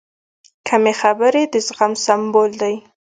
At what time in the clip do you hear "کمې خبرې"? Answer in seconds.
0.67-1.41